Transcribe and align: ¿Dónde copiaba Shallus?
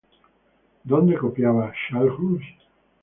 ¿Dónde 0.83 1.15
copiaba 1.15 1.71
Shallus? 1.79 2.43